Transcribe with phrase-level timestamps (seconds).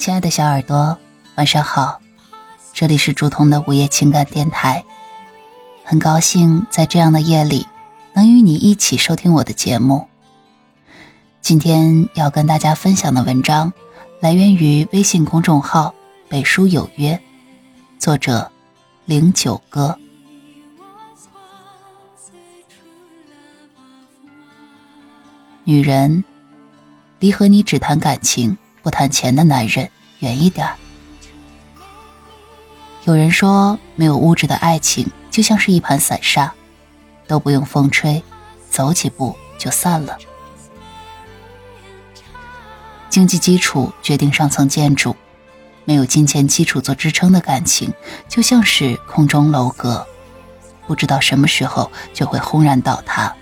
[0.00, 0.98] 亲爱的小耳朵，
[1.34, 2.00] 晚上好，
[2.72, 4.82] 这里是竹筒的午夜情感电台，
[5.84, 7.66] 很高兴在这样的夜里
[8.14, 10.08] 能与你一起收听我的节目。
[11.42, 13.70] 今天要跟大家分享的文章
[14.20, 15.94] 来源于微信公众号
[16.30, 17.20] “北书有约”，
[18.00, 18.50] 作者
[19.04, 19.98] 零九哥。
[25.64, 26.24] 女人，
[27.18, 30.68] 离和你只谈感情不谈钱的男人远一点。
[33.04, 36.52] 有人说，没有物质的爱情就像是一盘散沙，
[37.26, 38.22] 都不用风吹，
[38.68, 40.16] 走几步就散了。
[43.08, 45.16] 经济基础决定上层建筑，
[45.84, 47.92] 没有金钱基础做支撑的感情，
[48.28, 50.06] 就像是空中楼阁，
[50.86, 53.34] 不知道什么时候就会轰然倒塌。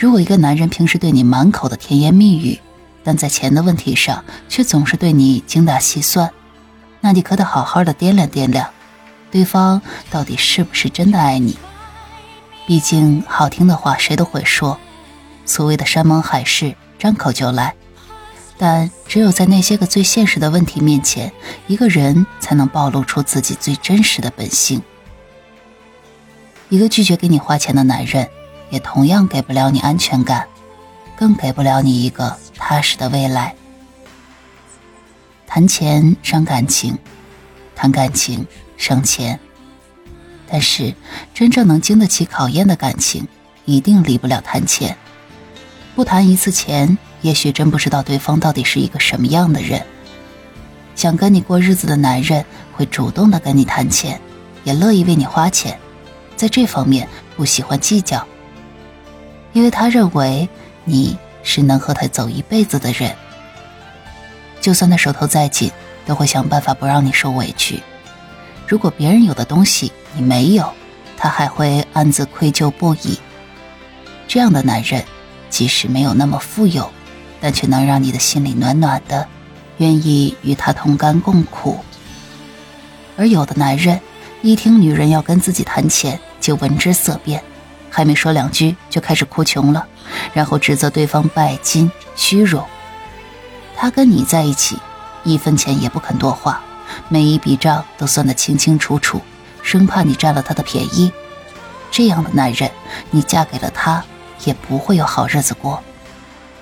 [0.00, 2.58] 如果一个男人平时对你满口的甜言蜜语，
[3.04, 6.30] 但在钱的问题上却总是对你精打细算，
[7.02, 8.70] 那你可得好好的掂量掂量，
[9.30, 11.58] 对方到底是不是真的爱你？
[12.66, 14.80] 毕竟好听的话谁都会说，
[15.44, 17.74] 所谓的山盟海誓张口就来，
[18.56, 21.30] 但只有在那些个最现实的问题面前，
[21.66, 24.80] 一个人才能暴露出自己最真实的本性。
[26.70, 28.26] 一个拒绝给你花钱的男人。
[28.70, 30.46] 也同样给不了你安全感，
[31.16, 33.54] 更给不了你一个踏实的未来。
[35.46, 36.96] 谈钱伤感情，
[37.74, 39.38] 谈感情伤钱。
[40.48, 40.94] 但是，
[41.34, 43.26] 真正能经得起考验的感情，
[43.64, 44.96] 一定离不了谈钱。
[45.94, 49.84] 不谈一次钱，也许真不知道对方到底是一个什么样的人。
[50.94, 54.20] 想跟你过日子的男人，会主动的跟你谈钱，
[54.64, 55.78] 也乐意为你花钱，
[56.36, 58.26] 在这方面不喜欢计较。
[59.52, 60.48] 因为他认为
[60.84, 63.14] 你是能和他走一辈子的人，
[64.60, 65.70] 就算他手头再紧，
[66.06, 67.82] 都会想办法不让你受委屈。
[68.66, 70.72] 如果别人有的东西你没有，
[71.16, 73.18] 他还会暗自愧疚不已。
[74.28, 75.04] 这样的男人，
[75.48, 76.88] 即使没有那么富有，
[77.40, 79.26] 但却能让你的心里暖暖的，
[79.78, 81.78] 愿意与他同甘共苦。
[83.16, 84.00] 而有的男人，
[84.40, 87.42] 一听女人要跟自己谈钱，就闻之色变。
[87.90, 89.86] 还没说两句就开始哭穷了，
[90.32, 92.64] 然后指责对方拜金虚荣。
[93.76, 94.78] 他跟你在一起，
[95.24, 96.62] 一分钱也不肯多花，
[97.08, 99.20] 每一笔账都算得清清楚楚，
[99.62, 101.12] 生怕你占了他的便宜。
[101.90, 102.70] 这样的男人，
[103.10, 104.04] 你嫁给了他，
[104.44, 105.82] 也不会有好日子过。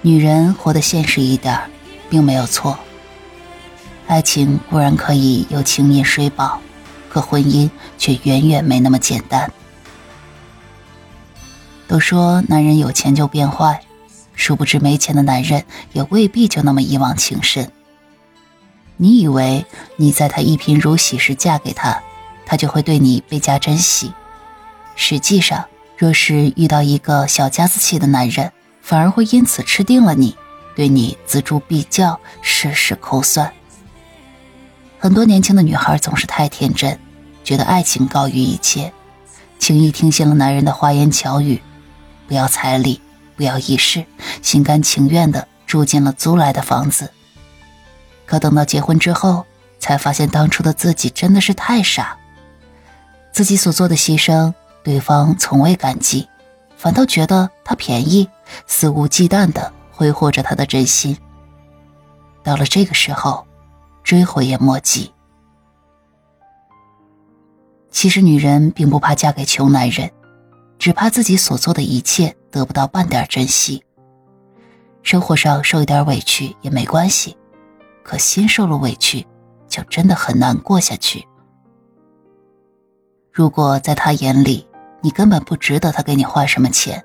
[0.00, 1.60] 女人活得现实一点，
[2.08, 2.78] 并没有错。
[4.06, 6.58] 爱情固然可以有情面水饱，
[7.08, 9.52] 可婚姻却远远没那么简单。
[11.90, 13.82] 都说男人有钱就变坏，
[14.36, 17.68] 殊不知没钱的男人也未必就那么一往情深。
[18.96, 22.00] 你以为你在他一贫如洗时嫁给他，
[22.46, 24.12] 他就会对你倍加珍惜？
[24.94, 25.64] 实际上，
[25.96, 30.36] 若是遇到一个小家子气的男人，反而会因此吃定了你，
[30.76, 33.52] 对你锱铢必较，事事抠算。
[35.00, 36.96] 很多年轻的女孩总是太天真，
[37.42, 38.92] 觉得爱情高于一切，
[39.58, 41.60] 轻易听信了男人的花言巧语。
[42.30, 43.00] 不要彩礼，
[43.34, 44.06] 不要仪式，
[44.40, 47.10] 心甘情愿的住进了租来的房子。
[48.24, 49.44] 可等到结婚之后，
[49.80, 52.16] 才发现当初的自己真的是太傻。
[53.32, 54.54] 自己所做的牺牲，
[54.84, 56.28] 对方从未感激，
[56.76, 58.30] 反倒觉得他便宜，
[58.64, 61.18] 肆无忌惮的挥霍着他的真心。
[62.44, 63.44] 到了这个时候，
[64.04, 65.12] 追悔也莫及。
[67.90, 70.08] 其实，女人并不怕嫁给穷男人。
[70.80, 73.84] 只怕自己所做的一切得不到半点珍惜。
[75.02, 77.36] 生活上受一点委屈也没关系，
[78.02, 79.26] 可心受了委屈，
[79.68, 81.22] 就真的很难过下去。
[83.30, 84.66] 如果在他眼里
[85.02, 87.04] 你根本不值得他给你花什么钱，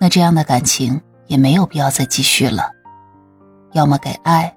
[0.00, 2.70] 那这样的感情也没有必要再继续了。
[3.72, 4.54] 要么给爱，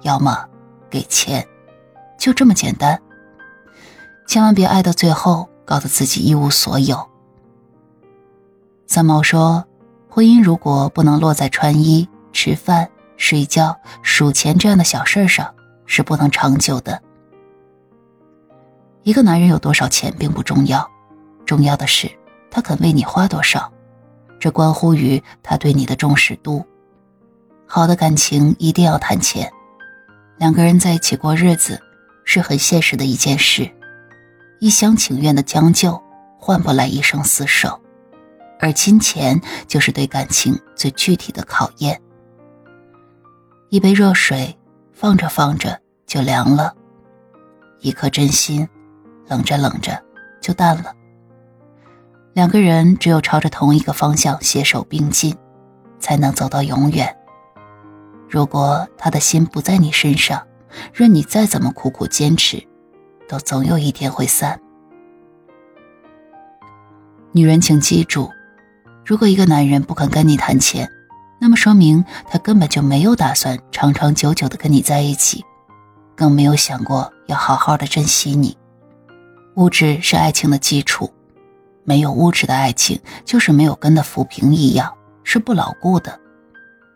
[0.00, 0.46] 要么
[0.88, 1.46] 给钱，
[2.18, 2.98] 就这么简单。
[4.26, 7.11] 千万别爱到最后，搞得自己一无所有。
[8.92, 9.64] 三毛说
[10.06, 12.86] ：“婚姻如果不能落在穿衣、吃饭、
[13.16, 15.50] 睡觉、数钱这样的小事上，
[15.86, 17.00] 是不能长久的。
[19.02, 20.86] 一个男人有多少钱并不重要，
[21.46, 22.06] 重要的是
[22.50, 23.72] 他肯为你花多少，
[24.38, 26.62] 这关乎于他对你的重视度。
[27.66, 29.50] 好的感情一定要谈钱，
[30.36, 31.80] 两个人在一起过日子
[32.26, 33.70] 是很现实的一件事，
[34.60, 35.98] 一厢情愿的将就
[36.38, 37.80] 换不来一生厮守。”
[38.62, 42.00] 而金钱就是对感情最具体的考验。
[43.70, 44.56] 一杯热水
[44.92, 46.72] 放着放着就凉了，
[47.80, 48.66] 一颗真心
[49.26, 50.00] 冷着冷着
[50.40, 50.94] 就淡了。
[52.34, 55.36] 两个人只有朝着同一个方向携手并进，
[55.98, 57.14] 才能走到永远。
[58.30, 60.40] 如果他的心不在你身上，
[60.94, 62.62] 任你再怎么苦苦坚持，
[63.28, 64.58] 都总有一天会散。
[67.32, 68.30] 女人，请记住，
[69.04, 70.88] 如果一个男人不肯跟你谈钱，
[71.40, 75.44] 那么说明他根本就没有打算长长久久的跟你在一起，
[76.16, 78.56] 更没有想过要好好的珍惜你。
[79.56, 81.12] 物质是爱情的基础。
[81.84, 86.16] 没有物质的爱情，就是没有根的浮萍一样，是不牢固的，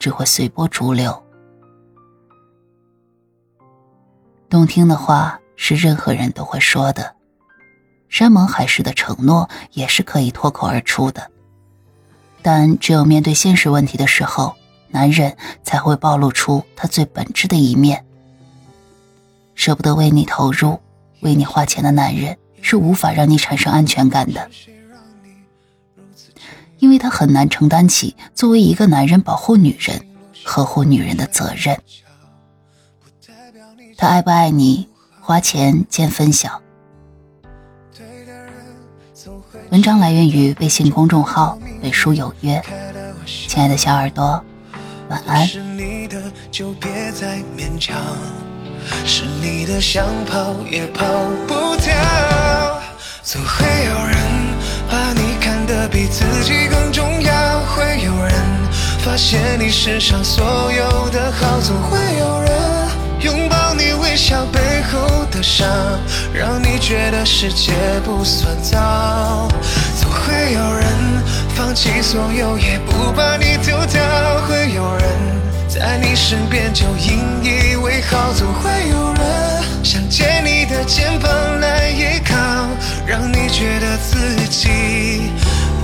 [0.00, 1.22] 只会随波逐流。
[4.50, 7.14] 动听的话是任何人都会说的，
[8.08, 11.30] 山盟海誓的承诺也是可以脱口而出的。
[12.42, 14.54] 但只有面对现实问题的时候，
[14.88, 18.04] 男人才会暴露出他最本质的一面。
[19.54, 20.80] 舍不得为你投入、
[21.20, 22.36] 为你花钱的男人。
[22.64, 24.48] 是无法让你产生安全感的，
[26.78, 30.00] 因为他很难承担起作为一个男人保护女人、
[30.44, 31.76] 呵护女人的责任。
[33.96, 34.88] 他爱不爱你，
[35.20, 36.62] 花钱见分晓。
[39.70, 42.62] 文章来源于微信公众号“北书有约”，
[43.26, 44.40] 亲爱的小耳朵，
[45.08, 45.44] 晚安。
[45.44, 46.16] 是你的
[46.48, 47.96] 就别再勉强
[49.04, 51.04] 是你的，想跑也跑
[51.48, 51.92] 不掉。
[53.24, 54.16] 总会有人
[54.88, 58.32] 把你看得比自己更重要，会有人
[59.04, 62.52] 发现你身上所有的好，总会有人
[63.22, 65.68] 拥抱你微笑背后的伤，
[66.32, 67.72] 让你觉得世界
[68.04, 69.48] 不算糟。
[70.00, 70.86] 总会有人
[71.54, 74.02] 放弃所有也不把你丢掉，
[74.46, 75.08] 会有人。
[75.68, 79.24] 在你身边就引以为豪，总会有人
[79.82, 82.34] 想借你的肩膀来依靠，
[83.06, 84.68] 让你觉得自己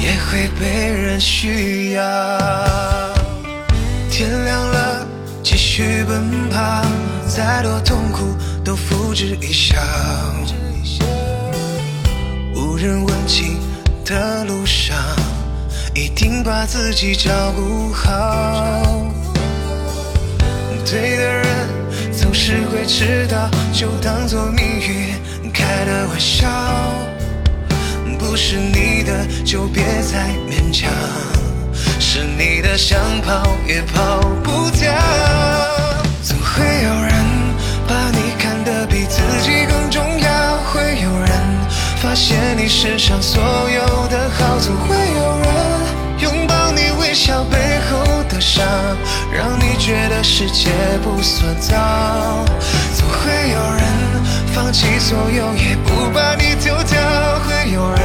[0.00, 2.02] 也会被人需要。
[4.10, 5.06] 天亮了，
[5.42, 6.84] 继续奔跑，
[7.26, 9.76] 再多痛苦都付之一笑。
[12.54, 13.58] 无人问津
[14.04, 14.71] 的路上，
[16.02, 18.82] 一定把自己照顾好。
[20.84, 21.46] 对的人
[22.12, 26.48] 总是会迟到，就当作命运开的玩笑。
[28.18, 30.90] 不是你的就别再勉强，
[32.00, 34.92] 是你的想跑也跑不掉。
[36.20, 37.14] 总会有人
[37.86, 41.30] 把你看得比自己更重要，会有人
[42.02, 45.41] 发现你身上所有的好，总会有人
[47.24, 47.56] 笑背
[47.88, 48.66] 后的伤。
[49.32, 50.70] 让你觉得世界
[51.04, 52.44] 不算糟，
[52.96, 53.84] 总会有人
[54.52, 57.00] 放弃所有也不把你丢掉，
[57.44, 58.02] 会有人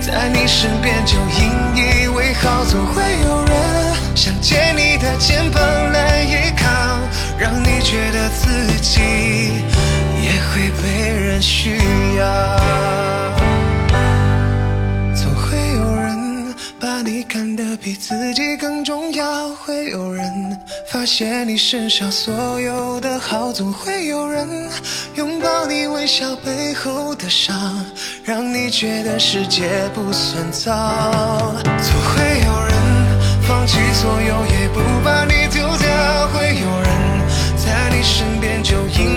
[0.00, 3.56] 在你身边就引以为豪，总会有人
[4.14, 5.62] 想借你的肩膀
[5.92, 6.66] 来依靠，
[7.38, 9.00] 让你觉得自己
[10.22, 11.76] 也会被人需
[12.16, 13.25] 要。
[17.06, 20.60] 你看得比自己更重要会有人
[20.90, 24.68] 发现你身上所有的好总会有人
[25.14, 27.54] 拥抱你微笑背后的伤
[28.24, 32.76] 让你觉得世界不算糟总会有人
[33.42, 36.90] 放弃所有也不把你丢掉会有人
[37.56, 39.15] 在你身边就引